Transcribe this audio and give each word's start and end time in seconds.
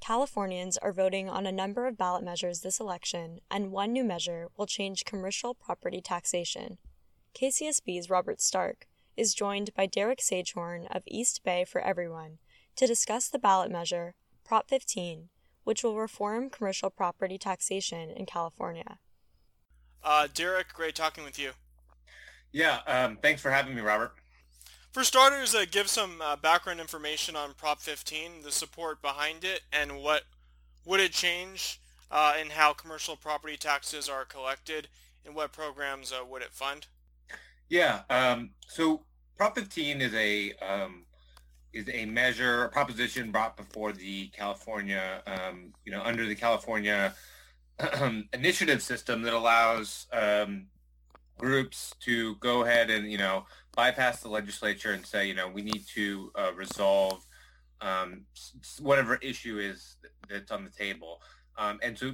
Californians 0.00 0.78
are 0.78 0.92
voting 0.92 1.28
on 1.28 1.46
a 1.46 1.52
number 1.52 1.86
of 1.86 1.98
ballot 1.98 2.24
measures 2.24 2.60
this 2.60 2.80
election, 2.80 3.40
and 3.50 3.70
one 3.70 3.92
new 3.92 4.02
measure 4.02 4.48
will 4.56 4.66
change 4.66 5.04
commercial 5.04 5.54
property 5.54 6.00
taxation. 6.00 6.78
KCSB's 7.34 8.08
Robert 8.08 8.40
Stark 8.40 8.88
is 9.16 9.34
joined 9.34 9.74
by 9.74 9.84
Derek 9.84 10.20
Sagehorn 10.20 10.86
of 10.94 11.02
East 11.06 11.44
Bay 11.44 11.66
for 11.66 11.82
Everyone 11.82 12.38
to 12.76 12.86
discuss 12.86 13.28
the 13.28 13.38
ballot 13.38 13.70
measure, 13.70 14.14
Prop 14.42 14.68
15, 14.70 15.28
which 15.64 15.84
will 15.84 15.96
reform 15.96 16.48
commercial 16.48 16.88
property 16.88 17.36
taxation 17.36 18.10
in 18.10 18.24
California. 18.24 18.98
Uh, 20.02 20.28
Derek, 20.32 20.72
great 20.72 20.94
talking 20.94 21.24
with 21.24 21.38
you. 21.38 21.50
Yeah, 22.52 22.78
um, 22.86 23.18
thanks 23.20 23.42
for 23.42 23.50
having 23.50 23.74
me, 23.74 23.82
Robert. 23.82 24.12
For 24.92 25.04
starters, 25.04 25.54
uh, 25.54 25.66
give 25.70 25.88
some 25.88 26.20
uh, 26.20 26.34
background 26.34 26.80
information 26.80 27.36
on 27.36 27.54
Prop 27.54 27.80
15, 27.80 28.42
the 28.42 28.50
support 28.50 29.00
behind 29.00 29.44
it, 29.44 29.60
and 29.72 30.02
what 30.02 30.24
would 30.84 30.98
it 30.98 31.12
change 31.12 31.80
uh, 32.10 32.34
in 32.40 32.50
how 32.50 32.72
commercial 32.72 33.14
property 33.14 33.56
taxes 33.56 34.08
are 34.08 34.24
collected, 34.24 34.88
and 35.24 35.36
what 35.36 35.52
programs 35.52 36.12
uh, 36.12 36.24
would 36.28 36.42
it 36.42 36.52
fund? 36.52 36.88
Yeah, 37.68 38.00
um, 38.10 38.50
so 38.66 39.04
Prop 39.36 39.54
15 39.54 40.00
is 40.00 40.12
a 40.12 40.54
um, 40.54 41.04
is 41.72 41.88
a 41.88 42.04
measure, 42.06 42.64
a 42.64 42.68
proposition 42.68 43.30
brought 43.30 43.56
before 43.56 43.92
the 43.92 44.26
California, 44.28 45.22
um, 45.24 45.72
you 45.84 45.92
know, 45.92 46.02
under 46.02 46.26
the 46.26 46.34
California 46.34 47.14
initiative 48.32 48.82
system 48.82 49.22
that 49.22 49.34
allows 49.34 50.08
um, 50.12 50.66
groups 51.38 51.94
to 52.00 52.34
go 52.36 52.64
ahead 52.64 52.90
and 52.90 53.10
you 53.10 53.16
know 53.16 53.46
bypass 53.76 54.20
the 54.20 54.28
legislature 54.28 54.92
and 54.92 55.04
say 55.06 55.26
you 55.26 55.34
know 55.34 55.48
we 55.48 55.62
need 55.62 55.84
to 55.94 56.30
uh, 56.34 56.52
resolve 56.54 57.24
um, 57.80 58.22
whatever 58.80 59.16
issue 59.16 59.58
is 59.58 59.96
that's 60.28 60.50
on 60.50 60.64
the 60.64 60.70
table. 60.70 61.20
Um, 61.56 61.78
and 61.82 61.98
so 61.98 62.12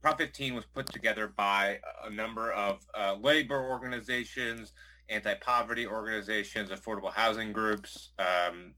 Prop 0.00 0.18
15 0.18 0.54
was 0.54 0.64
put 0.64 0.86
together 0.86 1.26
by 1.26 1.80
a 2.04 2.10
number 2.10 2.52
of 2.52 2.78
uh, 2.96 3.16
labor 3.20 3.68
organizations, 3.68 4.72
anti-poverty 5.08 5.86
organizations, 5.86 6.70
affordable 6.70 7.12
housing 7.12 7.52
groups, 7.52 8.10
um, 8.18 8.74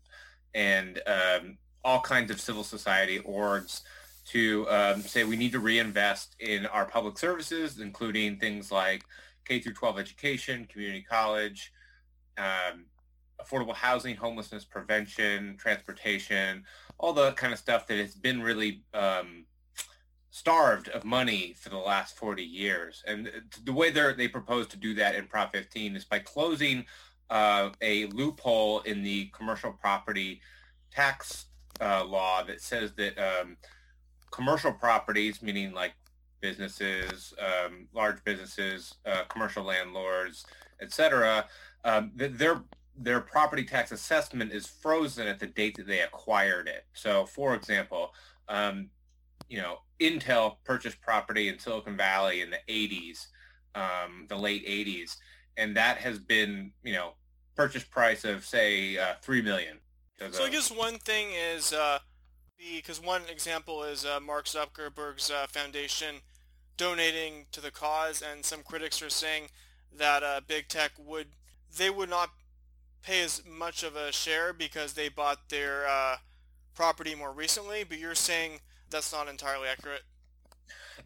and 0.55 1.01
um, 1.07 1.59
all 1.85 2.01
kinds 2.01 2.31
of 2.31 2.41
civil 2.41 2.65
society 2.65 3.19
orgs 3.21 3.83
to 4.27 4.67
um, 4.71 5.03
say 5.03 5.25
we 5.25 5.37
need 5.37 5.53
to 5.53 5.61
reinvest 5.61 6.37
in 6.41 6.67
our 6.67 6.87
public 6.87 7.19
services, 7.19 7.81
including 7.81 8.39
things 8.39 8.71
like 8.73 9.03
K 9.45 9.59
through 9.59 9.75
12 9.75 9.99
education, 9.99 10.67
community 10.71 11.05
college, 11.09 11.73
um, 12.41 12.87
affordable 13.41 13.75
housing, 13.75 14.17
homelessness 14.17 14.65
prevention, 14.65 15.57
transportation, 15.59 16.65
all 16.99 17.13
the 17.13 17.33
kind 17.33 17.53
of 17.53 17.59
stuff 17.59 17.87
that 17.87 17.99
has 17.99 18.15
been 18.15 18.43
really 18.43 18.83
um, 18.95 19.45
starved 20.31 20.89
of 20.89 21.05
money 21.05 21.55
for 21.59 21.69
the 21.69 21.77
last 21.77 22.17
40 22.17 22.43
years. 22.43 23.03
And 23.07 23.31
the 23.65 23.73
way 23.73 23.91
they 23.91 24.29
propose 24.29 24.67
to 24.69 24.77
do 24.77 24.95
that 24.95 25.15
in 25.15 25.27
Prop 25.27 25.53
15 25.53 25.97
is 25.97 26.05
by 26.05 26.21
closing 26.21 26.85
uh, 27.31 27.71
a 27.81 28.07
loophole 28.07 28.81
in 28.81 29.03
the 29.03 29.27
commercial 29.33 29.73
property 29.73 30.41
tax 30.91 31.47
uh, 31.81 32.05
law 32.05 32.43
that 32.43 32.61
says 32.61 32.93
that 32.95 33.19
um, 33.19 33.57
commercial 34.31 34.73
properties, 34.73 35.43
meaning 35.43 35.73
like 35.73 35.95
businesses, 36.41 37.35
um, 37.39 37.89
large 37.93 38.23
businesses, 38.25 38.95
uh, 39.07 39.25
commercial 39.29 39.65
landlords, 39.65 40.45
etc., 40.81 41.47
um, 41.85 42.13
their 42.15 42.63
their 42.97 43.21
property 43.21 43.65
tax 43.65 43.93
assessment 43.93 44.53
is 44.53 44.67
frozen 44.67 45.27
at 45.27 45.39
the 45.39 45.47
date 45.47 45.77
that 45.77 45.87
they 45.87 46.01
acquired 46.01 46.69
it. 46.69 46.85
So, 46.93 47.25
for 47.25 47.55
example, 47.55 48.13
um, 48.49 48.91
you 49.49 49.59
know, 49.59 49.79
Intel 50.01 50.57
purchased 50.65 51.01
property 51.01 51.49
in 51.49 51.59
Silicon 51.59 51.97
Valley 51.97 52.43
in 52.43 52.51
the 52.51 52.59
80s, 52.69 53.29
um, 53.75 54.27
the 54.29 54.37
late 54.37 54.67
80s, 54.67 55.17
and 55.57 55.75
that 55.77 55.97
has 55.99 56.19
been, 56.19 56.73
you 56.83 56.93
know, 56.93 57.13
purchase 57.57 57.85
price 57.85 58.25
of 58.25 58.45
say 58.45 58.99
uh, 58.99 59.15
three 59.23 59.43
million. 59.43 59.79
So 60.31 60.45
I 60.45 60.51
guess 60.51 60.71
one 60.71 60.99
thing 60.99 61.29
is 61.33 61.73
uh, 61.73 61.99
because 62.59 63.03
one 63.03 63.23
example 63.31 63.83
is 63.83 64.05
uh, 64.05 64.21
Mark 64.21 64.45
Zuckerberg's 64.45 65.31
uh, 65.31 65.47
foundation 65.49 66.17
donating 66.77 67.47
to 67.53 67.61
the 67.61 67.71
cause, 67.71 68.23
and 68.23 68.45
some 68.45 68.63
critics 68.63 69.03
are 69.03 69.11
saying 69.11 69.49
that 69.97 70.23
uh, 70.23 70.41
big 70.47 70.69
tech 70.69 70.93
would 70.99 71.29
they 71.77 71.91
would 71.91 72.11
not 72.11 72.31
pay 73.03 73.23
as 73.23 73.43
much 73.47 73.83
of 73.83 73.97
a 73.97 74.13
share 74.13 74.53
because 74.53 74.95
they 74.95 75.09
bought 75.09 75.49
their 75.49 75.87
uh, 75.89 76.17
property 76.75 77.15
more 77.15 77.33
recently. 77.33 77.85
But 77.85 77.99
you're 77.99 78.15
saying 78.15 78.61
that's 78.91 79.13
not 79.13 79.29
entirely 79.29 79.69
accurate. 79.69 80.03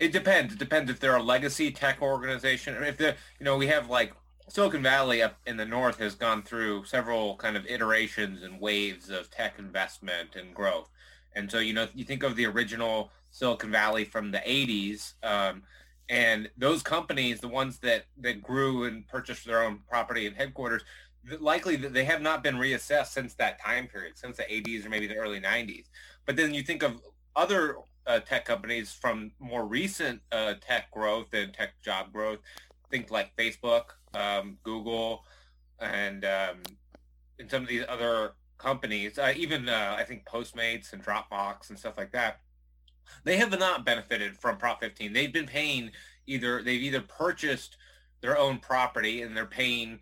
It 0.00 0.12
depends. 0.12 0.54
It 0.54 0.58
depends 0.58 0.90
if 0.90 0.98
they're 0.98 1.16
a 1.16 1.22
legacy 1.22 1.70
tech 1.70 2.02
organization. 2.02 2.82
If 2.82 2.96
they're 2.96 3.16
you 3.38 3.44
know, 3.44 3.56
we 3.56 3.68
have 3.68 3.88
like 3.88 4.12
Silicon 4.48 4.82
Valley 4.82 5.22
up 5.22 5.38
in 5.46 5.56
the 5.56 5.64
north 5.64 5.98
has 5.98 6.14
gone 6.14 6.42
through 6.42 6.84
several 6.84 7.36
kind 7.36 7.56
of 7.56 7.66
iterations 7.66 8.42
and 8.42 8.60
waves 8.60 9.08
of 9.08 9.30
tech 9.30 9.58
investment 9.58 10.36
and 10.36 10.54
growth. 10.54 10.90
And 11.34 11.50
so, 11.50 11.58
you 11.58 11.72
know, 11.72 11.88
you 11.94 12.04
think 12.04 12.22
of 12.22 12.36
the 12.36 12.46
original 12.46 13.10
Silicon 13.30 13.70
Valley 13.70 14.04
from 14.04 14.30
the 14.30 14.38
80s, 14.38 15.14
um, 15.22 15.62
and 16.08 16.50
those 16.56 16.82
companies, 16.82 17.40
the 17.40 17.48
ones 17.48 17.78
that, 17.78 18.04
that 18.20 18.42
grew 18.42 18.84
and 18.84 19.06
purchased 19.08 19.46
their 19.46 19.62
own 19.62 19.80
property 19.88 20.26
and 20.26 20.36
headquarters, 20.36 20.82
likely 21.40 21.76
they 21.76 22.04
have 22.04 22.20
not 22.20 22.42
been 22.42 22.56
reassessed 22.56 23.08
since 23.08 23.34
that 23.34 23.60
time 23.60 23.86
period, 23.86 24.18
since 24.18 24.36
the 24.36 24.42
80s 24.42 24.84
or 24.84 24.90
maybe 24.90 25.06
the 25.06 25.16
early 25.16 25.40
90s. 25.40 25.86
But 26.26 26.36
then 26.36 26.52
you 26.52 26.62
think 26.62 26.82
of 26.82 27.00
other 27.34 27.76
uh, 28.06 28.20
tech 28.20 28.44
companies 28.44 28.92
from 28.92 29.32
more 29.38 29.64
recent 29.64 30.20
uh, 30.30 30.54
tech 30.60 30.90
growth 30.90 31.32
and 31.32 31.52
tech 31.52 31.80
job 31.82 32.12
growth, 32.12 32.40
think 32.90 33.10
like 33.10 33.34
Facebook, 33.36 33.84
um, 34.12 34.58
Google, 34.62 35.24
and 35.80 36.24
um, 36.24 36.62
and 37.38 37.50
some 37.50 37.62
of 37.62 37.68
these 37.68 37.84
other 37.88 38.32
companies, 38.58 39.18
uh, 39.18 39.32
even 39.36 39.68
uh, 39.68 39.96
I 39.98 40.04
think 40.04 40.24
Postmates 40.24 40.92
and 40.92 41.02
Dropbox 41.02 41.70
and 41.70 41.78
stuff 41.78 41.96
like 41.96 42.12
that, 42.12 42.40
they 43.24 43.36
have 43.36 43.58
not 43.58 43.84
benefited 43.84 44.36
from 44.36 44.56
Prop 44.56 44.80
15. 44.80 45.12
They've 45.12 45.32
been 45.32 45.46
paying 45.46 45.90
either 46.26 46.62
they've 46.62 46.82
either 46.82 47.00
purchased 47.00 47.76
their 48.20 48.38
own 48.38 48.58
property 48.58 49.22
and 49.22 49.36
they're 49.36 49.46
paying 49.46 50.00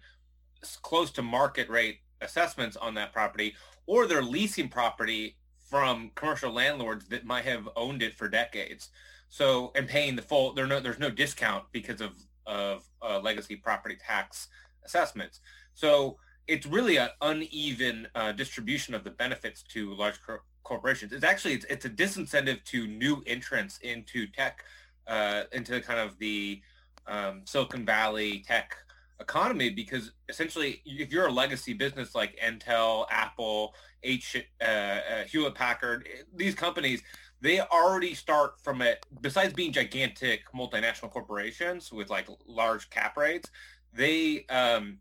close 0.82 1.10
to 1.10 1.22
market 1.22 1.68
rate 1.68 1.98
assessments 2.20 2.76
on 2.76 2.94
that 2.94 3.12
property, 3.12 3.54
or 3.86 4.06
they're 4.06 4.22
leasing 4.22 4.68
property 4.68 5.36
from 5.68 6.10
commercial 6.14 6.52
landlords 6.52 7.08
that 7.08 7.24
might 7.24 7.44
have 7.44 7.68
owned 7.76 8.02
it 8.02 8.14
for 8.14 8.28
decades. 8.28 8.90
So 9.28 9.72
and 9.74 9.88
paying 9.88 10.16
the 10.16 10.22
full, 10.22 10.52
there 10.52 10.66
no 10.66 10.80
there's 10.80 10.98
no 10.98 11.10
discount 11.10 11.64
because 11.72 12.00
of 12.00 12.12
of 12.46 12.84
uh, 13.02 13.20
legacy 13.20 13.56
property 13.56 13.96
tax 14.04 14.48
assessments. 14.84 15.40
So 15.74 16.19
it's 16.46 16.66
really 16.66 16.96
an 16.96 17.08
uneven 17.20 18.08
uh, 18.14 18.32
distribution 18.32 18.94
of 18.94 19.04
the 19.04 19.10
benefits 19.10 19.62
to 19.62 19.94
large 19.94 20.20
corporations. 20.64 21.12
It's 21.12 21.24
actually 21.24 21.54
it's, 21.54 21.66
it's, 21.66 21.84
a 21.84 21.90
disincentive 21.90 22.64
to 22.64 22.86
new 22.86 23.22
entrants 23.26 23.78
into 23.78 24.26
tech, 24.26 24.64
uh, 25.06 25.42
into 25.52 25.80
kind 25.80 26.00
of 26.00 26.18
the 26.18 26.60
um, 27.06 27.42
Silicon 27.44 27.84
Valley 27.84 28.44
tech 28.46 28.76
economy 29.20 29.70
because 29.70 30.12
essentially 30.28 30.82
if 30.84 31.12
you're 31.12 31.28
a 31.28 31.32
legacy 31.32 31.72
business 31.72 32.14
like 32.14 32.38
Intel, 32.44 33.06
Apple, 33.10 33.74
H, 34.02 34.36
uh, 34.60 34.64
uh, 34.64 35.00
Hewlett 35.30 35.54
Packard, 35.54 36.08
these 36.34 36.54
companies, 36.54 37.02
they 37.40 37.60
already 37.60 38.14
start 38.14 38.60
from 38.60 38.82
it. 38.82 39.04
Besides 39.20 39.52
being 39.52 39.72
gigantic 39.72 40.42
multinational 40.54 41.10
corporations 41.10 41.92
with 41.92 42.10
like 42.10 42.28
large 42.46 42.90
cap 42.90 43.16
rates, 43.16 43.50
they 43.92 44.44
um, 44.48 44.98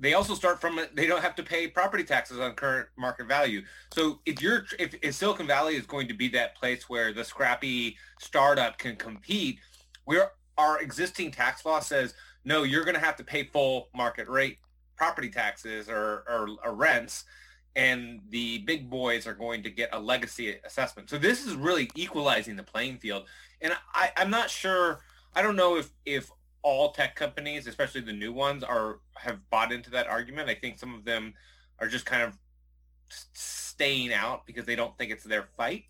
they 0.00 0.14
also 0.14 0.34
start 0.34 0.60
from 0.60 0.80
they 0.94 1.06
don't 1.06 1.20
have 1.20 1.36
to 1.36 1.42
pay 1.42 1.68
property 1.68 2.02
taxes 2.02 2.40
on 2.40 2.54
current 2.54 2.88
market 2.96 3.28
value. 3.28 3.62
So 3.92 4.20
if 4.26 4.42
you're 4.42 4.64
if, 4.78 4.94
if 5.02 5.14
Silicon 5.14 5.46
Valley 5.46 5.76
is 5.76 5.86
going 5.86 6.08
to 6.08 6.14
be 6.14 6.28
that 6.30 6.56
place 6.56 6.88
where 6.88 7.12
the 7.12 7.24
scrappy 7.24 7.96
startup 8.18 8.78
can 8.78 8.96
compete, 8.96 9.60
where 10.04 10.32
our 10.58 10.80
existing 10.80 11.30
tax 11.30 11.64
law 11.64 11.80
says 11.80 12.14
no, 12.44 12.62
you're 12.62 12.84
going 12.84 12.94
to 12.94 13.00
have 13.00 13.16
to 13.16 13.24
pay 13.24 13.44
full 13.44 13.88
market 13.94 14.26
rate 14.28 14.58
property 14.96 15.30
taxes 15.30 15.88
or, 15.88 16.24
or, 16.28 16.48
or 16.64 16.74
rents 16.74 17.24
and 17.76 18.20
the 18.30 18.58
big 18.58 18.90
boys 18.90 19.26
are 19.26 19.34
going 19.34 19.62
to 19.62 19.70
get 19.70 19.90
a 19.92 19.98
legacy 19.98 20.56
assessment. 20.64 21.08
So 21.08 21.18
this 21.18 21.46
is 21.46 21.54
really 21.54 21.90
equalizing 21.94 22.56
the 22.56 22.62
playing 22.62 22.98
field. 22.98 23.24
And 23.60 23.72
I, 23.94 24.10
I'm 24.16 24.30
not 24.30 24.50
sure, 24.50 25.00
I 25.34 25.42
don't 25.42 25.56
know 25.56 25.76
if, 25.76 25.90
if 26.04 26.30
all 26.62 26.92
tech 26.92 27.16
companies, 27.16 27.66
especially 27.66 28.02
the 28.02 28.12
new 28.12 28.32
ones, 28.32 28.62
are 28.62 29.00
have 29.16 29.38
bought 29.50 29.72
into 29.72 29.90
that 29.90 30.06
argument. 30.06 30.48
I 30.48 30.54
think 30.54 30.78
some 30.78 30.94
of 30.94 31.04
them 31.04 31.34
are 31.78 31.88
just 31.88 32.06
kind 32.06 32.22
of 32.22 32.38
staying 33.10 34.12
out 34.12 34.46
because 34.46 34.66
they 34.66 34.76
don't 34.76 34.96
think 34.98 35.10
it's 35.10 35.24
their 35.24 35.48
fight. 35.56 35.84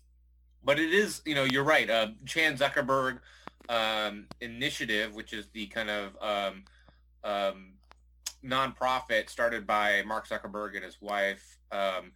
But 0.63 0.79
it 0.79 0.93
is, 0.93 1.21
you 1.25 1.35
know, 1.35 1.43
you're 1.43 1.63
right. 1.63 1.89
Uh, 1.89 2.07
Chan 2.25 2.57
Zuckerberg 2.57 3.19
um, 3.69 4.27
initiative, 4.39 5.15
which 5.15 5.33
is 5.33 5.47
the 5.53 5.67
kind 5.67 5.89
of 5.89 6.15
um, 6.21 6.63
um, 7.23 7.73
nonprofit 8.43 9.29
started 9.29 9.65
by 9.65 10.03
Mark 10.05 10.27
Zuckerberg 10.27 10.75
and 10.75 10.85
his 10.85 11.01
wife, 11.01 11.57
um, 11.71 12.11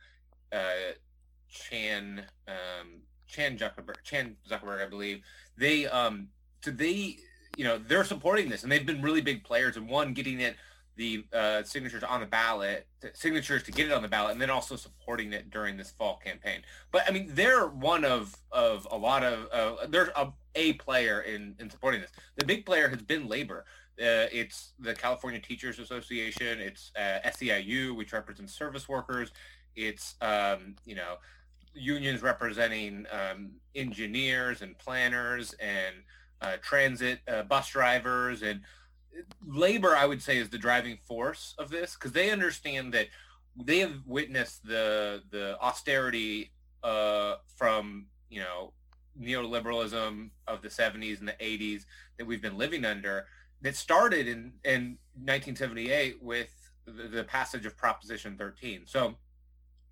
uh, 0.51 0.93
Chan 1.49 2.23
um, 2.47 3.01
Chan 3.27 3.57
Zuckerberg, 3.57 4.03
Chan 4.03 4.35
Zuckerberg, 4.49 4.85
I 4.85 4.89
believe. 4.89 5.21
They 5.57 5.87
um, 5.87 6.29
so 6.63 6.71
they 6.71 7.17
you 7.57 7.63
know 7.63 7.77
they're 7.77 8.03
supporting 8.03 8.49
this, 8.49 8.63
and 8.63 8.71
they've 8.71 8.85
been 8.85 9.01
really 9.01 9.21
big 9.21 9.43
players. 9.43 9.77
And 9.77 9.87
one 9.87 10.13
getting 10.13 10.39
it 10.41 10.55
the 10.95 11.25
uh, 11.33 11.63
signatures 11.63 12.03
on 12.03 12.21
the 12.21 12.25
ballot, 12.25 12.87
signatures 13.13 13.63
to 13.63 13.71
get 13.71 13.87
it 13.87 13.91
on 13.91 14.01
the 14.01 14.07
ballot, 14.07 14.31
and 14.31 14.41
then 14.41 14.49
also 14.49 14.75
supporting 14.75 15.33
it 15.33 15.49
during 15.49 15.77
this 15.77 15.91
fall 15.91 16.17
campaign. 16.23 16.61
But 16.91 17.03
I 17.07 17.11
mean, 17.11 17.29
they're 17.33 17.67
one 17.67 18.05
of 18.05 18.35
of 18.51 18.87
a 18.91 18.97
lot 18.97 19.23
of 19.23 19.47
uh, 19.51 19.87
there's 19.87 20.09
a, 20.15 20.31
a 20.55 20.73
player 20.73 21.21
in 21.21 21.55
in 21.59 21.69
supporting 21.69 22.01
this. 22.01 22.11
The 22.37 22.45
big 22.45 22.65
player 22.65 22.87
has 22.89 23.01
been 23.01 23.27
labor. 23.27 23.65
Uh, 23.99 24.27
it's 24.31 24.73
the 24.79 24.93
California 24.93 25.39
Teachers 25.39 25.79
Association. 25.79 26.59
It's 26.59 26.91
uh, 26.97 27.19
SEIU, 27.25 27.95
which 27.95 28.13
represents 28.13 28.53
service 28.53 28.89
workers. 28.89 29.31
It's 29.75 30.15
um, 30.21 30.75
you 30.85 30.95
know 30.95 31.15
unions 31.73 32.21
representing 32.21 33.05
um, 33.11 33.51
engineers 33.75 34.61
and 34.61 34.77
planners 34.77 35.53
and 35.59 35.95
uh, 36.41 36.57
transit 36.61 37.19
uh, 37.27 37.43
bus 37.43 37.69
drivers 37.69 38.41
and 38.41 38.61
labor. 39.45 39.95
I 39.95 40.05
would 40.05 40.21
say 40.21 40.37
is 40.37 40.49
the 40.49 40.57
driving 40.57 40.97
force 40.97 41.55
of 41.57 41.69
this 41.69 41.93
because 41.93 42.11
they 42.11 42.31
understand 42.31 42.93
that 42.93 43.07
they 43.55 43.79
have 43.79 44.05
witnessed 44.05 44.65
the 44.65 45.23
the 45.31 45.57
austerity 45.61 46.51
uh, 46.83 47.35
from 47.55 48.07
you 48.29 48.41
know 48.41 48.73
neoliberalism 49.19 50.29
of 50.47 50.61
the 50.61 50.67
70s 50.67 51.19
and 51.19 51.27
the 51.27 51.33
80s 51.33 51.85
that 52.17 52.25
we've 52.25 52.41
been 52.41 52.57
living 52.57 52.83
under 52.83 53.27
that 53.61 53.75
started 53.75 54.27
in, 54.27 54.51
in 54.65 54.97
1978 55.15 56.21
with 56.21 56.49
the, 56.85 57.07
the 57.07 57.23
passage 57.23 57.65
of 57.65 57.77
Proposition 57.77 58.35
13. 58.37 58.81
So 58.85 59.15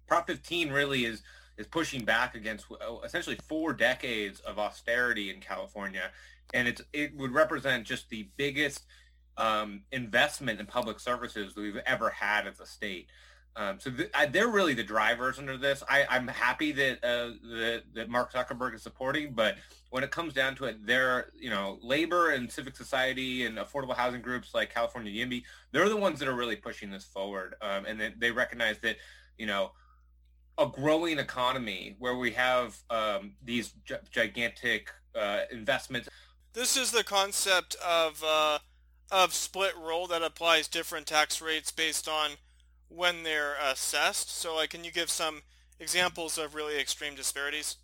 Prop 0.08 0.28
15 0.28 0.72
really 0.72 1.06
is 1.06 1.24
is 1.58 1.68
pushing 1.68 2.04
back 2.04 2.34
against 2.34 2.66
essentially 3.06 3.38
four 3.48 3.74
decades 3.74 4.40
of 4.40 4.58
austerity 4.58 5.30
in 5.30 5.40
California, 5.40 6.10
and 6.54 6.68
it's 6.68 6.82
it 6.94 7.16
would 7.16 7.32
represent 7.32 7.86
just 7.86 8.10
the 8.10 8.30
biggest 8.38 8.86
um, 9.38 9.82
investment 9.92 10.60
in 10.60 10.66
public 10.66 11.00
services 11.00 11.54
that 11.54 11.62
we've 11.62 11.78
ever 11.86 12.10
had 12.10 12.48
as 12.48 12.60
a 12.60 12.66
state. 12.66 13.10
Um, 13.56 13.80
so 13.80 13.92
th- 13.92 14.10
I, 14.16 14.26
they're 14.26 14.48
really 14.48 14.74
the 14.74 14.84
drivers 14.84 15.38
under 15.38 15.58
this. 15.58 15.84
I, 15.88 16.06
am 16.10 16.28
happy 16.28 16.72
that, 16.72 17.04
uh, 17.04 17.34
that, 17.44 17.84
that 17.94 18.10
Mark 18.10 18.34
Zuckerberg 18.34 18.74
is 18.74 18.82
supporting, 18.82 19.34
but 19.34 19.58
when 19.92 20.04
it 20.04 20.10
comes 20.10 20.34
down 20.34 20.56
to 20.56 20.66
it, 20.66 20.86
they're 20.86 21.32
you 21.40 21.52
know 21.52 21.78
labor 21.84 22.32
and 22.32 22.52
civic 22.52 22.76
society 22.76 23.46
and 23.46 23.58
affordable 23.58 23.96
housing 23.96 24.22
groups 24.22 24.56
like 24.56 24.74
California 24.74 25.12
YIMBY, 25.12 25.44
they're 25.72 25.90
the 25.90 25.98
ones 25.98 26.20
that 26.20 26.28
are 26.28 26.36
really 26.36 26.56
pushing 26.56 26.90
this 26.90 27.06
forward, 27.06 27.56
um, 27.62 27.86
and 27.86 28.00
they, 28.02 28.14
they 28.18 28.32
recognize 28.32 28.80
that 28.80 28.98
you 29.38 29.46
know 29.46 29.72
a 30.58 30.66
growing 30.68 31.20
economy 31.20 31.96
where 32.00 32.16
we 32.16 32.32
have 32.32 32.76
um, 32.90 33.34
these 33.44 33.74
g- 33.86 33.96
gigantic 34.12 34.90
uh, 35.16 35.42
investments. 35.52 36.10
This 36.54 36.78
is 36.78 36.92
the 36.92 37.04
concept 37.04 37.76
of 37.84 38.24
uh, 38.24 38.60
of 39.12 39.34
split 39.34 39.74
roll 39.76 40.08
that 40.08 40.22
applies 40.22 40.68
different 40.68 41.08
tax 41.08 41.42
rates 41.42 41.72
based 41.72 42.08
on 42.08 42.32
when 42.90 43.24
they're 43.24 43.56
assessed. 43.56 44.30
So, 44.30 44.56
like, 44.56 44.70
can 44.70 44.84
you 44.84 44.92
give 44.92 45.10
some 45.10 45.42
examples 45.80 46.38
of 46.38 46.54
really 46.54 46.80
extreme 46.80 47.16
disparities? 47.16 47.78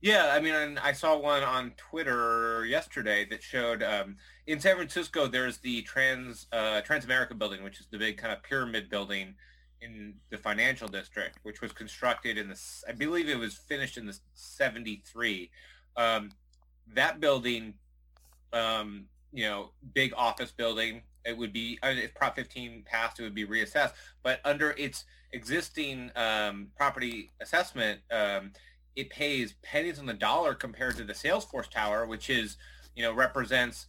Yeah, 0.00 0.30
I 0.32 0.40
mean, 0.40 0.78
I 0.78 0.92
saw 0.92 1.18
one 1.18 1.42
on 1.42 1.72
Twitter 1.76 2.64
yesterday 2.64 3.26
that 3.30 3.42
showed 3.42 3.82
um, 3.82 4.16
in 4.46 4.60
San 4.60 4.76
Francisco 4.76 5.26
there's 5.26 5.58
the 5.58 5.82
Trans 5.82 6.46
uh, 6.52 6.80
Transamerica 6.86 7.36
building, 7.36 7.62
which 7.62 7.80
is 7.80 7.86
the 7.90 7.98
big 7.98 8.16
kind 8.16 8.32
of 8.32 8.42
pyramid 8.42 8.88
building 8.88 9.34
in 9.80 10.14
the 10.30 10.38
financial 10.38 10.88
district, 10.88 11.40
which 11.42 11.60
was 11.60 11.72
constructed 11.72 12.38
in 12.38 12.48
the, 12.48 12.58
I 12.88 12.92
believe 12.92 13.28
it 13.28 13.38
was 13.38 13.56
finished 13.56 13.98
in 13.98 14.06
the 14.06 14.16
73. 14.34 15.50
Um, 15.96 16.30
that 16.94 17.20
building, 17.20 17.74
um, 18.52 19.06
you 19.32 19.44
know, 19.44 19.70
big 19.94 20.12
office 20.16 20.50
building, 20.50 21.02
it 21.24 21.36
would 21.36 21.52
be, 21.52 21.78
if 21.82 22.14
Prop 22.14 22.36
15 22.36 22.84
passed, 22.86 23.20
it 23.20 23.22
would 23.22 23.34
be 23.34 23.46
reassessed. 23.46 23.92
But 24.22 24.40
under 24.44 24.70
its 24.72 25.04
existing 25.32 26.10
um, 26.16 26.68
property 26.76 27.30
assessment, 27.40 28.00
um, 28.10 28.52
it 28.96 29.10
pays 29.10 29.54
pennies 29.62 29.98
on 29.98 30.06
the 30.06 30.14
dollar 30.14 30.54
compared 30.54 30.96
to 30.96 31.04
the 31.04 31.12
Salesforce 31.12 31.68
Tower, 31.68 32.06
which 32.06 32.30
is, 32.30 32.56
you 32.96 33.02
know, 33.02 33.12
represents 33.12 33.86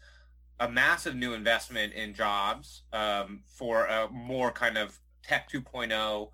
a 0.59 0.69
massive 0.69 1.15
new 1.15 1.33
investment 1.33 1.94
in 1.94 2.13
jobs 2.13 2.83
um, 2.91 3.41
for 3.45 3.85
a 3.85 4.09
more 4.09 4.51
kind 4.51 4.77
of 4.77 5.00
Tech 5.23 5.50
2.0 5.50 6.29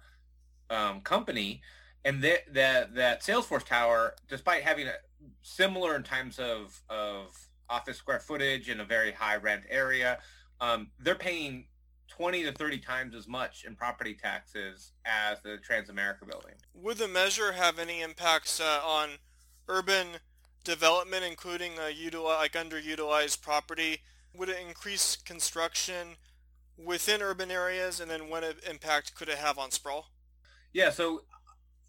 um, 0.70 1.02
company, 1.02 1.62
and 2.04 2.24
that 2.24 2.54
that 2.54 2.96
that 2.96 3.22
Salesforce 3.22 3.66
Tower, 3.66 4.16
despite 4.28 4.64
having 4.64 4.88
a 4.88 4.94
similar 5.42 5.96
in 5.96 6.04
terms 6.04 6.40
of 6.40 6.82
of 6.90 7.48
office 7.70 7.98
square 7.98 8.20
footage 8.20 8.70
in 8.70 8.80
a 8.80 8.86
very 8.86 9.12
high 9.12 9.36
rent 9.36 9.64
area, 9.70 10.20
um, 10.62 10.92
they're 11.00 11.16
paying 11.16 11.66
20 12.08 12.44
to 12.44 12.52
30 12.52 12.78
times 12.80 13.16
as 13.16 13.28
much 13.28 13.66
in 13.66 13.76
property 13.76 14.14
taxes 14.14 14.92
as 15.06 15.42
the 15.42 15.58
Transamerica 15.58 16.28
building. 16.30 16.54
Would 16.74 16.98
the 16.98 17.08
measure 17.08 17.54
have 17.54 17.80
any 17.80 18.02
impacts 18.02 18.60
uh, 18.60 18.82
on 18.86 19.10
urban 19.68 20.08
development, 20.64 21.24
including 21.24 21.74
uh, 21.78 21.92
utili- 21.94 22.24
like 22.24 22.54
underutilized 22.54 23.42
property? 23.42 24.02
Would 24.38 24.50
it 24.50 24.58
increase 24.66 25.16
construction 25.16 26.18
within 26.78 27.22
urban 27.22 27.52
areas, 27.52 28.00
and 28.00 28.10
then 28.10 28.30
what 28.30 28.44
impact 28.70 29.16
could 29.16 29.30
it 29.30 29.38
have 29.38 29.58
on 29.58 29.72
sprawl? 29.72 30.08
Yeah, 30.74 30.90
so 30.90 31.22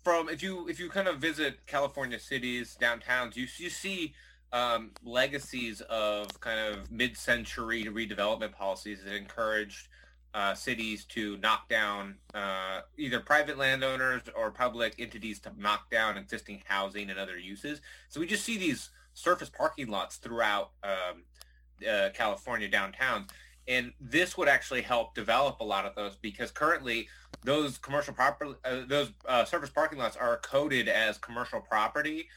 from 0.05 0.29
if 0.29 0.43
you 0.43 0.69
if 0.69 0.79
you 0.79 0.88
kind 0.88 1.08
of 1.08 1.19
visit 1.19 1.67
California 1.67 2.20
cities 2.20 2.76
downtowns, 2.81 3.34
you 3.34 3.46
you 3.58 3.70
see 3.70 4.14
um, 4.52 4.90
legacies 5.04 5.81
of 5.82 6.40
kind 6.40 6.60
of 6.60 6.90
mid-century 6.90 7.84
redevelopment 7.84 8.52
policies 8.52 9.02
that 9.04 9.14
encouraged 9.14 9.88
uh, 10.34 10.54
cities 10.54 11.04
to 11.06 11.38
knock 11.38 11.69
down 11.69 12.16
uh, 12.34 12.81
either 12.98 13.20
private 13.20 13.56
landowners 13.56 14.22
or 14.37 14.50
public 14.50 14.94
entities 14.98 15.40
to 15.40 15.50
knock 15.56 15.90
down 15.90 16.19
existing 16.19 16.62
housing 16.66 17.08
and 17.08 17.19
other 17.19 17.38
uses. 17.38 17.81
So 18.08 18.20
we 18.20 18.26
just 18.26 18.44
see 18.44 18.58
these 18.58 18.90
surface 19.14 19.48
parking 19.48 19.88
lots 19.88 20.16
throughout 20.16 20.72
um, 20.84 21.22
uh, 21.90 22.10
California 22.12 22.69
downtown. 22.69 23.26
And 23.66 23.93
this 23.98 24.37
would 24.37 24.46
actually 24.46 24.82
help 24.82 25.14
develop 25.14 25.60
a 25.60 25.64
lot 25.64 25.87
of 25.87 25.94
those 25.94 26.16
because 26.16 26.50
currently 26.50 27.08
those 27.43 27.78
commercial 27.78 28.12
property, 28.12 28.52
uh, 28.64 28.82
those 28.87 29.12
uh, 29.26 29.44
surface 29.44 29.70
parking 29.70 29.98
lots 29.98 30.16
are 30.16 30.37
coded 30.38 30.87
as 30.87 31.19
commercial 31.19 31.60
property 31.60 32.28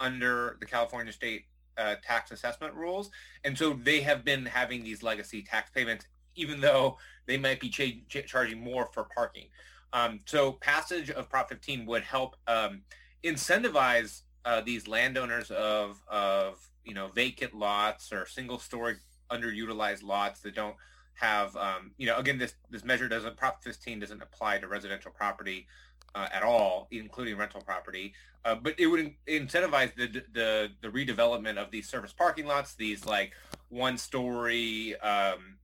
under 0.00 0.56
the 0.60 0.66
California 0.66 1.12
state 1.12 1.46
uh, 1.78 1.94
tax 2.02 2.30
assessment 2.30 2.74
rules. 2.74 3.10
And 3.44 3.56
so 3.56 3.72
they 3.72 4.00
have 4.00 4.24
been 4.24 4.44
having 4.44 4.82
these 4.82 5.02
legacy 5.02 5.42
tax 5.42 5.70
payments, 5.70 6.06
even 6.34 6.60
though 6.60 6.98
they 7.26 7.38
might 7.38 7.60
be 7.60 7.68
ch- 7.68 8.02
ch- 8.08 8.26
charging 8.26 8.60
more 8.60 8.88
for 8.92 9.08
parking. 9.14 9.46
Um, 9.92 10.20
so 10.26 10.52
passage 10.52 11.10
of 11.10 11.30
Prop 11.30 11.48
15 11.48 11.86
would 11.86 12.02
help 12.02 12.36
um, 12.46 12.82
incentivize 13.24 14.22
uh, 14.44 14.60
these 14.60 14.86
landowners 14.86 15.50
of, 15.50 16.02
of, 16.08 16.58
you 16.84 16.94
know, 16.94 17.08
vacant 17.08 17.54
lots 17.54 18.12
or 18.12 18.26
single 18.26 18.58
story 18.58 18.96
underutilized 19.30 20.02
lots 20.02 20.40
that 20.40 20.54
don't 20.54 20.76
have, 21.14 21.56
um, 21.56 21.92
you 21.96 22.06
know, 22.06 22.16
again, 22.16 22.38
this, 22.38 22.54
this 22.70 22.84
measure 22.84 23.08
doesn't, 23.08 23.36
Prop 23.36 23.62
15 23.62 24.00
doesn't 24.00 24.22
apply 24.22 24.58
to 24.58 24.68
residential 24.68 25.10
property 25.10 25.66
uh, 26.14 26.28
at 26.32 26.42
all, 26.42 26.88
including 26.90 27.36
rental 27.36 27.60
property. 27.60 28.14
Uh, 28.44 28.54
but 28.54 28.74
it 28.78 28.86
would 28.86 29.14
incentivize 29.26 29.94
the, 29.94 30.22
the, 30.32 30.70
the 30.80 30.88
redevelopment 30.88 31.56
of 31.56 31.70
these 31.70 31.88
surface 31.88 32.12
parking 32.12 32.46
lots, 32.46 32.74
these 32.74 33.04
like 33.04 33.32
one-story, 33.68 34.98
um, 35.00 35.58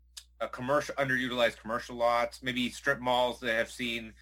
commercial 0.53 0.95
underutilized 0.97 1.59
commercial 1.59 1.97
lots, 1.97 2.43
maybe 2.43 2.69
strip 2.71 3.01
malls 3.01 3.41
that 3.41 3.55
have 3.55 3.71
seen 3.71 4.13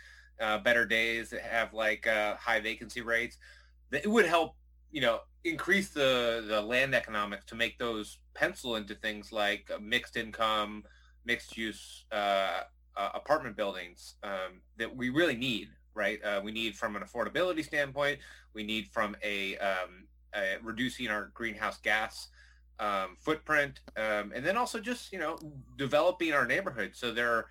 uh, 0.40 0.58
better 0.58 0.86
days 0.86 1.30
that 1.30 1.42
have 1.42 1.72
like 1.72 2.06
uh, 2.06 2.36
high 2.36 2.60
vacancy 2.60 3.00
rates. 3.00 3.38
It 3.90 4.10
would 4.10 4.26
help, 4.26 4.54
you 4.90 5.00
know, 5.00 5.20
increase 5.44 5.90
the 5.90 6.44
the 6.46 6.60
land 6.60 6.94
economics 6.94 7.44
to 7.46 7.54
make 7.54 7.78
those 7.78 8.18
pencil 8.34 8.76
into 8.76 8.94
things 8.94 9.32
like 9.32 9.70
mixed 9.80 10.16
income, 10.16 10.84
mixed 11.24 11.56
use 11.56 12.04
uh, 12.12 12.60
uh, 12.96 13.08
apartment 13.14 13.56
buildings 13.56 14.14
um, 14.22 14.60
that 14.76 14.94
we 14.94 15.08
really 15.10 15.36
need, 15.36 15.68
right? 15.94 16.22
Uh, 16.24 16.40
we 16.42 16.52
need 16.52 16.76
from 16.76 16.96
an 16.96 17.02
affordability 17.02 17.64
standpoint. 17.64 18.18
We 18.54 18.62
need 18.62 18.88
from 18.88 19.16
a, 19.22 19.56
um, 19.58 20.06
a 20.34 20.56
reducing 20.62 21.08
our 21.08 21.30
greenhouse 21.34 21.78
gas 21.78 22.28
um, 22.78 23.16
footprint, 23.18 23.80
um, 23.96 24.32
and 24.34 24.44
then 24.44 24.56
also 24.56 24.80
just 24.80 25.12
you 25.12 25.18
know 25.18 25.38
developing 25.76 26.32
our 26.32 26.46
neighborhood 26.46 26.92
so 26.94 27.12
they're 27.12 27.46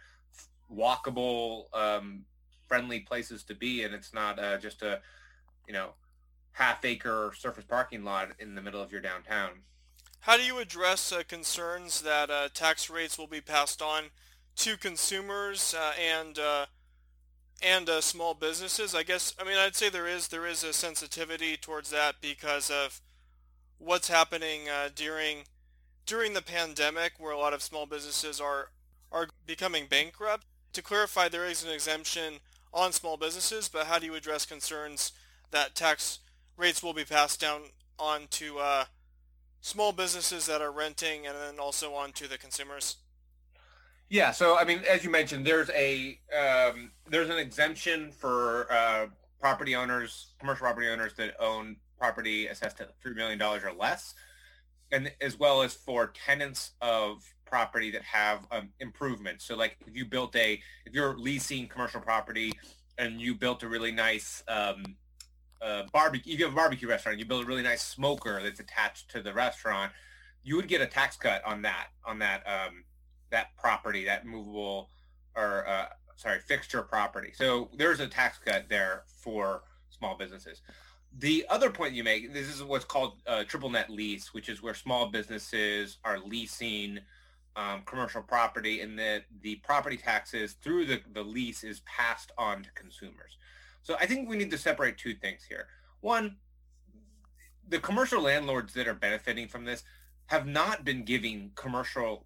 walkable, 0.73 1.65
um, 1.73 2.25
friendly 2.67 2.99
places 2.99 3.43
to 3.43 3.55
be, 3.55 3.83
and 3.83 3.93
it's 3.93 4.13
not 4.13 4.39
uh, 4.39 4.57
just 4.57 4.81
a 4.81 4.99
you 5.67 5.73
know 5.73 5.91
half 6.53 6.83
acre 6.83 7.31
surface 7.37 7.63
parking 7.63 8.03
lot 8.03 8.29
in 8.39 8.55
the 8.55 8.61
middle 8.61 8.81
of 8.81 8.91
your 8.91 9.01
downtown. 9.01 9.51
How 10.21 10.37
do 10.37 10.43
you 10.43 10.59
address 10.59 11.11
uh, 11.11 11.23
concerns 11.27 12.01
that 12.01 12.29
uh, 12.29 12.49
tax 12.53 12.89
rates 12.89 13.17
will 13.17 13.27
be 13.27 13.41
passed 13.41 13.81
on 13.81 14.05
to 14.57 14.77
consumers 14.77 15.73
uh, 15.73 15.93
and 15.99 16.37
uh, 16.37 16.65
and 17.61 17.89
uh, 17.89 18.01
small 18.01 18.33
businesses. 18.33 18.95
I 18.95 19.03
guess 19.03 19.33
I 19.39 19.43
mean 19.43 19.57
I'd 19.57 19.75
say 19.75 19.89
there 19.89 20.07
is 20.07 20.27
there 20.27 20.45
is 20.45 20.63
a 20.63 20.73
sensitivity 20.73 21.57
towards 21.57 21.89
that 21.91 22.15
because 22.21 22.69
of 22.69 23.01
what's 23.77 24.09
happening 24.09 24.69
uh, 24.69 24.89
during 24.93 25.43
during 26.05 26.33
the 26.33 26.41
pandemic, 26.41 27.13
where 27.17 27.31
a 27.31 27.37
lot 27.37 27.53
of 27.53 27.61
small 27.61 27.85
businesses 27.85 28.39
are 28.41 28.69
are 29.11 29.27
becoming 29.45 29.85
bankrupt. 29.89 30.45
To 30.73 30.81
clarify, 30.81 31.27
there 31.27 31.45
is 31.45 31.63
an 31.63 31.71
exemption 31.71 32.35
on 32.73 32.93
small 32.93 33.17
businesses, 33.17 33.67
but 33.67 33.87
how 33.87 33.99
do 33.99 34.05
you 34.05 34.15
address 34.15 34.45
concerns 34.45 35.11
that 35.51 35.75
tax 35.75 36.19
rates 36.57 36.81
will 36.81 36.93
be 36.93 37.03
passed 37.03 37.41
down 37.41 37.61
on 37.99 38.27
to 38.31 38.59
uh, 38.59 38.85
small 39.59 39.91
businesses 39.91 40.45
that 40.45 40.61
are 40.61 40.71
renting 40.71 41.27
and 41.27 41.35
then 41.35 41.59
also 41.59 41.93
on 41.93 42.13
to 42.13 42.27
the 42.27 42.37
consumers? 42.37 42.97
Yeah, 44.11 44.31
so 44.31 44.57
I 44.57 44.65
mean, 44.65 44.81
as 44.89 45.05
you 45.05 45.09
mentioned, 45.09 45.47
there's 45.47 45.69
a 45.69 46.19
um, 46.37 46.91
there's 47.07 47.29
an 47.29 47.37
exemption 47.37 48.11
for 48.11 48.67
uh, 48.69 49.05
property 49.39 49.73
owners, 49.73 50.33
commercial 50.37 50.65
property 50.65 50.89
owners 50.89 51.13
that 51.13 51.33
own 51.39 51.77
property 51.97 52.47
assessed 52.47 52.81
at 52.81 52.89
three 53.01 53.13
million 53.13 53.39
dollars 53.39 53.63
or 53.63 53.71
less, 53.71 54.13
and 54.91 55.13
as 55.21 55.39
well 55.39 55.61
as 55.61 55.75
for 55.75 56.07
tenants 56.07 56.71
of 56.81 57.23
property 57.45 57.89
that 57.91 58.01
have 58.01 58.45
um, 58.51 58.67
improvements. 58.81 59.45
So, 59.45 59.55
like 59.55 59.77
if 59.87 59.95
you 59.95 60.03
built 60.03 60.35
a, 60.35 60.59
if 60.85 60.93
you're 60.93 61.17
leasing 61.17 61.69
commercial 61.69 62.01
property 62.01 62.51
and 62.97 63.21
you 63.21 63.33
built 63.33 63.63
a 63.63 63.69
really 63.69 63.93
nice 63.93 64.43
um, 64.49 64.83
uh, 65.61 65.83
barbecue, 65.93 66.33
if 66.33 66.39
you 66.39 66.45
have 66.47 66.53
a 66.53 66.57
barbecue 66.57 66.89
restaurant, 66.89 67.17
you 67.17 67.23
build 67.23 67.45
a 67.45 67.47
really 67.47 67.63
nice 67.63 67.81
smoker 67.81 68.41
that's 68.43 68.59
attached 68.59 69.09
to 69.11 69.21
the 69.21 69.33
restaurant, 69.33 69.93
you 70.43 70.57
would 70.57 70.67
get 70.67 70.81
a 70.81 70.85
tax 70.85 71.15
cut 71.15 71.41
on 71.45 71.61
that 71.61 71.87
on 72.05 72.19
that 72.19 72.43
um, 72.45 72.83
that 73.31 73.55
property, 73.57 74.05
that 74.05 74.25
movable 74.25 74.89
or 75.35 75.67
uh, 75.67 75.85
sorry, 76.15 76.39
fixture 76.39 76.83
property. 76.83 77.31
So 77.33 77.69
there's 77.75 77.99
a 77.99 78.07
tax 78.07 78.37
cut 78.37 78.65
there 78.69 79.03
for 79.07 79.63
small 79.89 80.15
businesses. 80.15 80.61
The 81.17 81.45
other 81.49 81.69
point 81.69 81.93
you 81.93 82.03
make, 82.03 82.33
this 82.33 82.47
is 82.47 82.63
what's 82.63 82.85
called 82.85 83.21
a 83.25 83.43
triple 83.43 83.69
net 83.69 83.89
lease, 83.89 84.33
which 84.33 84.47
is 84.47 84.61
where 84.61 84.73
small 84.73 85.07
businesses 85.07 85.97
are 86.05 86.19
leasing 86.19 86.99
um, 87.55 87.81
commercial 87.85 88.21
property 88.21 88.79
and 88.79 88.97
that 88.97 89.23
the 89.41 89.55
property 89.55 89.97
taxes 89.97 90.53
through 90.53 90.85
the, 90.85 91.01
the 91.13 91.23
lease 91.23 91.63
is 91.63 91.81
passed 91.81 92.31
on 92.37 92.63
to 92.63 92.71
consumers. 92.71 93.37
So 93.83 93.95
I 93.99 94.05
think 94.05 94.29
we 94.29 94.37
need 94.37 94.51
to 94.51 94.57
separate 94.57 94.97
two 94.97 95.15
things 95.15 95.43
here. 95.47 95.67
One, 95.99 96.37
the 97.67 97.79
commercial 97.79 98.21
landlords 98.21 98.73
that 98.75 98.87
are 98.87 98.93
benefiting 98.93 99.47
from 99.47 99.65
this 99.65 99.83
have 100.27 100.47
not 100.47 100.85
been 100.85 101.03
giving 101.03 101.51
commercial 101.55 102.25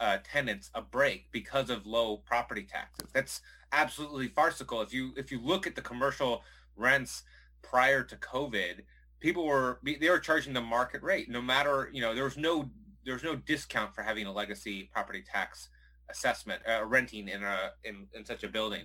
uh, 0.00 0.18
tenants 0.24 0.70
a 0.74 0.82
break 0.82 1.26
because 1.32 1.70
of 1.70 1.86
low 1.86 2.18
property 2.18 2.62
taxes. 2.62 3.08
That's 3.12 3.40
absolutely 3.72 4.28
farcical. 4.28 4.80
If 4.80 4.92
you 4.92 5.12
if 5.16 5.30
you 5.30 5.40
look 5.40 5.66
at 5.66 5.74
the 5.74 5.82
commercial 5.82 6.42
rents 6.76 7.22
prior 7.62 8.02
to 8.04 8.16
COVID, 8.16 8.80
people 9.20 9.46
were 9.46 9.80
they 9.82 10.10
were 10.10 10.18
charging 10.18 10.52
the 10.52 10.60
market 10.60 11.02
rate. 11.02 11.30
No 11.30 11.42
matter 11.42 11.90
you 11.92 12.00
know 12.00 12.14
there 12.14 12.24
was 12.24 12.36
no 12.36 12.70
there 13.04 13.14
was 13.14 13.24
no 13.24 13.36
discount 13.36 13.94
for 13.94 14.02
having 14.02 14.26
a 14.26 14.32
legacy 14.32 14.90
property 14.92 15.22
tax 15.22 15.68
assessment 16.10 16.62
uh, 16.68 16.84
renting 16.84 17.28
in 17.28 17.42
a 17.42 17.72
in, 17.84 18.06
in 18.14 18.24
such 18.24 18.44
a 18.44 18.48
building. 18.48 18.84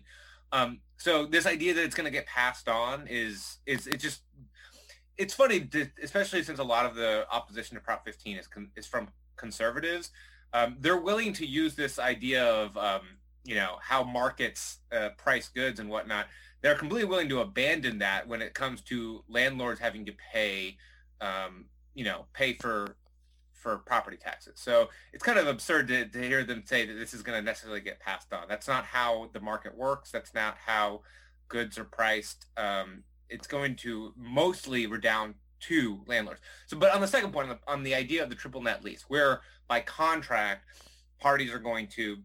Um, 0.52 0.80
so 0.98 1.26
this 1.26 1.46
idea 1.46 1.74
that 1.76 1.84
it's 1.84 1.96
going 1.96 2.06
to 2.06 2.12
get 2.12 2.26
passed 2.26 2.68
on 2.68 3.08
is 3.08 3.58
is 3.66 3.88
it 3.88 3.98
just 3.98 4.22
it's 5.18 5.34
funny, 5.34 5.70
especially 6.02 6.44
since 6.44 6.60
a 6.60 6.64
lot 6.64 6.86
of 6.86 6.96
the 6.96 7.26
opposition 7.30 7.76
to 7.76 7.82
Prop 7.82 8.06
15 8.06 8.38
is 8.38 8.48
con- 8.48 8.72
is 8.76 8.88
from 8.88 9.10
conservatives 9.36 10.12
um, 10.54 10.78
they're 10.80 10.98
willing 10.98 11.34
to 11.34 11.46
use 11.46 11.76
this 11.76 12.00
idea 12.00 12.44
of 12.44 12.76
um, 12.78 13.02
you 13.44 13.56
know 13.56 13.78
how 13.82 14.04
markets 14.04 14.80
uh, 14.92 15.10
price 15.18 15.48
goods 15.50 15.80
and 15.80 15.90
whatnot. 15.90 16.28
They're 16.62 16.76
completely 16.76 17.08
willing 17.08 17.30
to 17.30 17.40
abandon 17.40 18.00
that 18.00 18.28
when 18.28 18.42
it 18.42 18.54
comes 18.54 18.82
to 18.84 19.24
landlords 19.30 19.80
having 19.80 20.06
to 20.08 20.14
pay, 20.34 20.78
um, 21.22 21.66
you 21.94 22.04
know, 22.04 22.26
pay 22.34 22.54
for 22.54 22.96
for 23.54 23.78
property 23.78 24.18
taxes. 24.18 24.54
So 24.56 24.90
it's 25.14 25.24
kind 25.24 25.38
of 25.38 25.48
absurd 25.48 25.90
to, 25.90 26.06
to 26.06 26.22
hear 26.22 26.44
them 26.44 26.64
say 26.66 26.86
that 26.86 26.94
this 26.94 27.14
is 27.14 27.22
going 27.22 27.38
to 27.38 27.44
necessarily 27.44 27.82
get 27.82 28.00
passed 28.00 28.32
on. 28.34 28.44
That's 28.48 28.68
not 28.68 28.86
how 28.86 29.30
the 29.34 29.42
market 29.42 29.78
works. 29.78 30.12
That's 30.12 30.34
not 30.34 30.58
how 30.66 31.02
goods 31.50 31.78
are 31.78 31.84
priced. 31.84 32.46
Um, 32.56 33.04
it's 33.30 33.48
going 33.48 33.76
to 33.78 34.14
mostly 34.18 34.88
redound 34.88 35.36
to 35.62 36.02
landlords. 36.08 36.42
So, 36.68 36.78
but 36.78 36.94
on 36.94 37.02
the 37.02 37.08
second 37.08 37.32
point, 37.32 37.50
on 37.50 37.58
the, 37.58 37.72
on 37.72 37.84
the 37.84 37.96
idea 37.96 38.24
of 38.24 38.30
the 38.30 38.36
triple 38.36 38.62
net 38.62 38.84
lease, 38.84 39.06
where 39.08 39.42
by 39.68 39.82
contract, 39.82 40.66
parties 41.20 41.54
are 41.54 41.60
going 41.60 41.88
to 41.88 42.18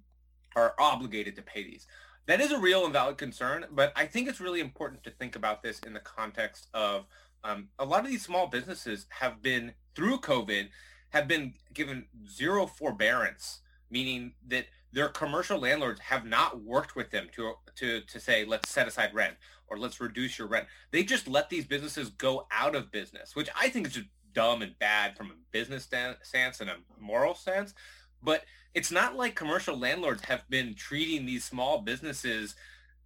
are 0.56 0.74
obligated 0.78 1.34
to 1.36 1.42
pay 1.42 1.64
these. 1.64 1.86
That 2.26 2.40
is 2.40 2.52
a 2.52 2.58
real 2.58 2.84
and 2.84 2.92
valid 2.92 3.18
concern, 3.18 3.66
but 3.72 3.92
I 3.96 4.06
think 4.06 4.28
it's 4.28 4.40
really 4.40 4.60
important 4.60 5.02
to 5.04 5.10
think 5.10 5.36
about 5.36 5.62
this 5.62 5.80
in 5.80 5.92
the 5.92 6.00
context 6.00 6.68
of 6.72 7.06
um, 7.42 7.68
a 7.78 7.84
lot 7.84 8.04
of 8.04 8.10
these 8.10 8.24
small 8.24 8.46
businesses 8.46 9.06
have 9.10 9.42
been 9.42 9.74
through 9.94 10.18
COVID 10.20 10.68
have 11.10 11.28
been 11.28 11.54
given 11.72 12.06
zero 12.28 12.66
forbearance, 12.66 13.60
meaning 13.90 14.32
that 14.48 14.66
their 14.94 15.08
commercial 15.08 15.58
landlords 15.58 16.00
have 16.00 16.24
not 16.24 16.62
worked 16.62 16.94
with 16.94 17.10
them 17.10 17.26
to 17.34 17.54
to 17.76 18.00
to 18.02 18.20
say 18.20 18.44
let's 18.44 18.70
set 18.70 18.86
aside 18.86 19.12
rent 19.12 19.34
or 19.66 19.76
let's 19.76 20.00
reduce 20.00 20.38
your 20.38 20.46
rent. 20.46 20.66
They 20.92 21.02
just 21.02 21.26
let 21.26 21.50
these 21.50 21.66
businesses 21.66 22.10
go 22.10 22.46
out 22.52 22.76
of 22.76 22.92
business, 22.92 23.34
which 23.34 23.48
I 23.58 23.68
think 23.68 23.88
is 23.88 23.94
just 23.94 24.06
dumb 24.32 24.62
and 24.62 24.78
bad 24.78 25.16
from 25.16 25.30
a 25.30 25.34
business 25.50 25.88
sense 26.22 26.60
and 26.60 26.70
a 26.70 26.76
moral 27.00 27.34
sense. 27.34 27.74
But 28.22 28.44
it's 28.72 28.92
not 28.92 29.16
like 29.16 29.34
commercial 29.34 29.76
landlords 29.76 30.24
have 30.24 30.48
been 30.48 30.74
treating 30.74 31.26
these 31.26 31.44
small 31.44 31.80
businesses, 31.80 32.54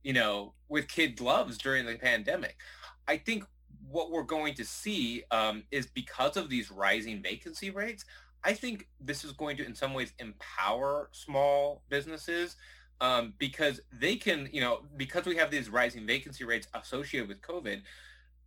you 0.03 0.13
know, 0.13 0.55
with 0.69 0.89
kid 0.89 1.17
gloves 1.17 1.57
during 1.57 1.87
the 1.87 1.97
pandemic. 1.97 2.57
I 3.07 3.17
think 3.17 3.45
what 3.89 4.11
we're 4.11 4.23
going 4.23 4.55
to 4.55 4.65
see 4.65 5.23
um, 5.31 5.65
is 5.71 5.87
because 5.87 6.37
of 6.37 6.51
these 6.51 6.71
rising 6.71 7.23
vacancy 7.23 7.71
rates, 7.71 8.05
I 8.45 8.53
think 8.53 8.89
this 9.01 9.25
is 9.25 9.33
going 9.33 9.57
to, 9.57 9.67
in 9.67 9.75
some 9.75 9.95
ways, 9.95 10.13
empower 10.19 11.09
small 11.13 11.83
businesses 11.89 12.57
um, 13.01 13.35
because 13.39 13.81
they 13.93 14.17
can, 14.17 14.49
you 14.53 14.61
know, 14.61 14.83
because 14.97 15.25
we 15.25 15.37
have 15.37 15.51
these 15.51 15.69
rising 15.69 16.07
vacancy 16.07 16.45
rates 16.45 16.69
associated 16.75 17.29
with 17.29 17.41
COVID, 17.43 17.83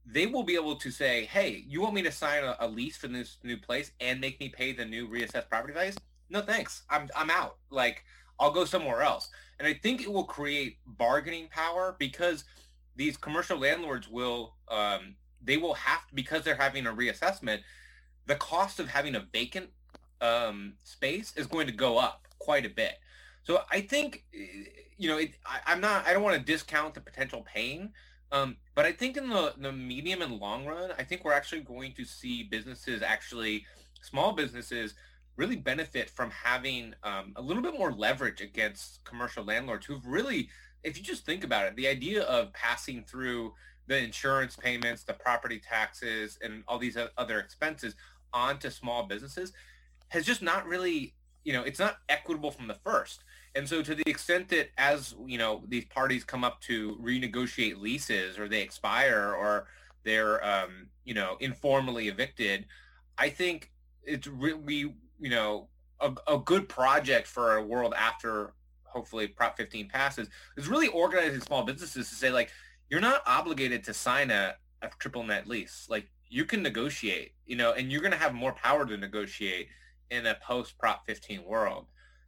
they 0.05 0.25
will 0.25 0.43
be 0.43 0.55
able 0.55 0.75
to 0.75 0.91
say, 0.91 1.25
hey, 1.25 1.63
you 1.67 1.81
want 1.81 1.93
me 1.93 2.01
to 2.01 2.11
sign 2.11 2.43
a, 2.43 2.55
a 2.59 2.67
lease 2.67 2.97
for 2.97 3.07
this 3.07 3.37
new 3.43 3.57
place 3.57 3.91
and 3.99 4.19
make 4.19 4.39
me 4.39 4.49
pay 4.49 4.73
the 4.73 4.85
new 4.85 5.07
reassessed 5.07 5.49
property 5.49 5.73
values? 5.73 5.97
No, 6.29 6.41
thanks. 6.41 6.83
I'm, 6.89 7.09
I'm 7.15 7.29
out. 7.29 7.57
Like, 7.69 8.03
I'll 8.39 8.51
go 8.51 8.65
somewhere 8.65 9.01
else. 9.01 9.29
And 9.59 9.67
I 9.67 9.73
think 9.73 10.01
it 10.01 10.11
will 10.11 10.23
create 10.23 10.77
bargaining 10.85 11.47
power 11.49 11.95
because 11.99 12.45
these 12.95 13.15
commercial 13.15 13.59
landlords 13.59 14.09
will, 14.09 14.55
um, 14.69 15.15
they 15.43 15.57
will 15.57 15.75
have 15.75 16.07
to, 16.07 16.15
because 16.15 16.43
they're 16.43 16.55
having 16.55 16.87
a 16.87 16.91
reassessment, 16.91 17.59
the 18.25 18.35
cost 18.35 18.79
of 18.79 18.87
having 18.87 19.15
a 19.15 19.27
vacant 19.31 19.69
um, 20.21 20.73
space 20.83 21.33
is 21.35 21.47
going 21.47 21.67
to 21.67 21.73
go 21.73 21.97
up 21.97 22.27
quite 22.39 22.65
a 22.65 22.69
bit. 22.69 22.93
So 23.43 23.61
I 23.71 23.81
think, 23.81 24.23
you 24.97 25.09
know, 25.09 25.17
it, 25.17 25.31
I, 25.45 25.73
am 25.73 25.81
not, 25.81 26.07
I 26.07 26.13
don't 26.13 26.23
want 26.23 26.37
to 26.37 26.43
discount 26.43 26.93
the 26.93 27.01
potential 27.01 27.45
pain, 27.45 27.91
um, 28.31 28.57
but 28.75 28.85
I 28.85 28.91
think 28.91 29.17
in 29.17 29.29
the, 29.29 29.53
the 29.57 29.71
medium 29.71 30.21
and 30.21 30.33
long 30.33 30.65
run, 30.65 30.91
I 30.97 31.03
think 31.03 31.25
we're 31.25 31.33
actually 31.33 31.61
going 31.61 31.93
to 31.93 32.05
see 32.05 32.43
businesses 32.43 33.01
actually, 33.01 33.65
small 34.01 34.33
businesses, 34.33 34.93
really 35.37 35.55
benefit 35.55 36.09
from 36.09 36.29
having 36.29 36.93
um, 37.03 37.33
a 37.35 37.41
little 37.41 37.63
bit 37.63 37.77
more 37.77 37.91
leverage 37.91 38.41
against 38.41 39.03
commercial 39.03 39.43
landlords 39.43 39.85
who've 39.85 40.05
really, 40.05 40.49
if 40.83 40.97
you 40.97 41.03
just 41.03 41.25
think 41.25 41.43
about 41.43 41.65
it, 41.65 41.75
the 41.75 41.87
idea 41.87 42.23
of 42.23 42.53
passing 42.53 43.03
through 43.03 43.53
the 43.87 43.97
insurance 43.97 44.55
payments, 44.55 45.03
the 45.03 45.13
property 45.13 45.59
taxes, 45.59 46.37
and 46.43 46.63
all 46.67 46.77
these 46.77 46.97
other 47.17 47.39
expenses 47.39 47.95
onto 48.33 48.69
small 48.69 49.03
businesses 49.03 49.51
has 50.11 50.25
just 50.25 50.41
not 50.41 50.67
really, 50.67 51.13
you 51.45 51.53
know, 51.53 51.63
it's 51.63 51.79
not 51.79 51.97
equitable 52.09 52.51
from 52.51 52.67
the 52.67 52.73
first. 52.73 53.23
And 53.55 53.67
so 53.67 53.81
to 53.81 53.95
the 53.95 54.03
extent 54.09 54.49
that 54.49 54.69
as, 54.77 55.15
you 55.25 55.37
know, 55.37 55.63
these 55.67 55.85
parties 55.85 56.25
come 56.25 56.43
up 56.43 56.59
to 56.61 56.97
renegotiate 57.01 57.79
leases 57.79 58.37
or 58.37 58.49
they 58.49 58.61
expire 58.61 59.33
or 59.33 59.67
they're, 60.03 60.43
um, 60.45 60.87
you 61.05 61.13
know, 61.13 61.37
informally 61.39 62.09
evicted, 62.09 62.65
I 63.17 63.29
think 63.29 63.71
it's 64.03 64.27
really, 64.27 64.93
you 65.19 65.29
know, 65.29 65.69
a, 66.01 66.13
a 66.27 66.37
good 66.39 66.67
project 66.67 67.25
for 67.25 67.55
a 67.55 67.63
world 67.63 67.93
after 67.97 68.53
hopefully 68.83 69.27
Prop 69.27 69.55
15 69.55 69.87
passes 69.87 70.27
is 70.57 70.67
really 70.67 70.89
organizing 70.89 71.39
small 71.39 71.63
businesses 71.63 72.09
to 72.09 72.15
say 72.15 72.31
like, 72.31 72.51
you're 72.89 72.99
not 72.99 73.21
obligated 73.25 73.85
to 73.85 73.93
sign 73.93 74.29
a, 74.29 74.55
a 74.81 74.89
triple 74.99 75.23
net 75.23 75.47
lease. 75.47 75.87
Like 75.89 76.09
you 76.29 76.43
can 76.43 76.61
negotiate, 76.61 77.31
you 77.45 77.55
know, 77.55 77.71
and 77.71 77.89
you're 77.89 78.01
going 78.01 78.11
to 78.11 78.17
have 78.17 78.33
more 78.33 78.51
power 78.51 78.85
to 78.85 78.97
negotiate 78.97 79.69
in 80.11 80.27
a 80.27 80.35
post 80.35 80.77
Prop 80.77 81.05
15 81.07 81.43
world. 81.43 81.87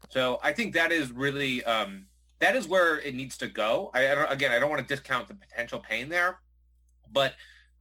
So 0.09 0.39
I 0.41 0.53
think 0.53 0.73
that 0.73 0.91
is 0.91 1.11
really 1.11 1.63
um, 1.65 2.07
that 2.39 2.55
is 2.55 2.67
where 2.67 2.99
it 2.99 3.13
needs 3.13 3.37
to 3.37 3.47
go. 3.47 3.91
I, 3.93 4.07
I 4.07 4.31
again, 4.31 4.51
I 4.51 4.59
don't 4.59 4.69
want 4.69 4.85
to 4.85 4.95
discount 4.95 5.27
the 5.27 5.35
potential 5.35 5.79
pain 5.79 6.09
there, 6.09 6.39
but 7.11 7.35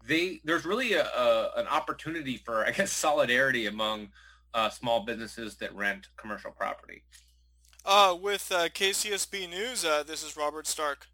they 0.06 0.40
there's 0.44 0.64
really 0.64 0.92
a, 0.94 1.04
a 1.04 1.52
an 1.56 1.66
opportunity 1.68 2.36
for 2.36 2.66
I 2.66 2.72
guess 2.72 2.92
solidarity 3.06 3.66
among 3.66 4.10
uh, 4.54 4.68
small 4.68 5.04
businesses 5.04 5.56
that 5.56 5.74
rent 5.74 6.08
commercial 6.16 6.50
property. 6.50 7.04
Uh, 7.84 8.16
with 8.20 8.52
uh, 8.52 8.68
KCSB 8.68 9.50
News, 9.50 9.84
uh, 9.84 10.04
this 10.04 10.22
is 10.22 10.36
Robert 10.36 10.66
Stark. 10.66 11.08